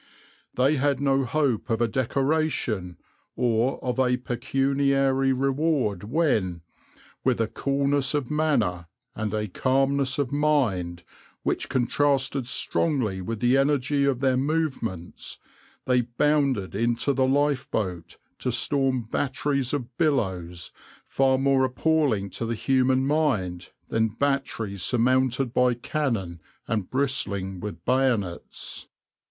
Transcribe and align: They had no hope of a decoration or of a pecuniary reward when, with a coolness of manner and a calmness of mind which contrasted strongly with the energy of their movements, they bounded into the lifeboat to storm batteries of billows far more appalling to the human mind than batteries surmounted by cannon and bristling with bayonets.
They 0.55 0.77
had 0.77 0.99
no 0.99 1.25
hope 1.25 1.69
of 1.69 1.79
a 1.79 1.87
decoration 1.87 2.97
or 3.35 3.77
of 3.83 3.99
a 3.99 4.17
pecuniary 4.17 5.31
reward 5.31 6.05
when, 6.05 6.63
with 7.23 7.39
a 7.39 7.45
coolness 7.47 8.15
of 8.15 8.31
manner 8.31 8.87
and 9.13 9.31
a 9.31 9.47
calmness 9.47 10.17
of 10.17 10.31
mind 10.31 11.03
which 11.43 11.69
contrasted 11.69 12.47
strongly 12.47 13.21
with 13.21 13.41
the 13.41 13.59
energy 13.59 14.03
of 14.05 14.21
their 14.21 14.37
movements, 14.37 15.37
they 15.85 16.01
bounded 16.01 16.73
into 16.73 17.13
the 17.13 17.27
lifeboat 17.27 18.17
to 18.39 18.51
storm 18.51 19.03
batteries 19.03 19.71
of 19.71 19.95
billows 19.99 20.71
far 21.05 21.37
more 21.37 21.63
appalling 21.63 22.31
to 22.31 22.47
the 22.47 22.55
human 22.55 23.05
mind 23.05 23.69
than 23.89 24.07
batteries 24.07 24.81
surmounted 24.81 25.53
by 25.53 25.75
cannon 25.75 26.41
and 26.67 26.89
bristling 26.89 27.59
with 27.59 27.85
bayonets. 27.85 28.87